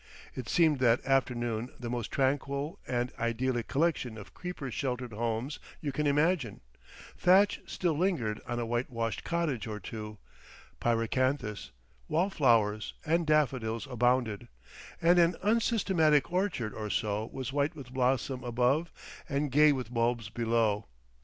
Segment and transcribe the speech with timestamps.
[0.33, 5.91] It seemed that afternoon the most tranquil and idyllic collection of creeper sheltered homes you
[5.91, 6.61] can imagine;
[7.15, 10.17] thatch still lingered on a whitewashed cottage or two,
[10.79, 11.69] pyracanthus,
[12.07, 14.47] wall flowers, and daffodils abounded,
[14.99, 18.91] and an unsystematic orchard or so was white with blossom above
[19.29, 20.87] and gay with bulbs below.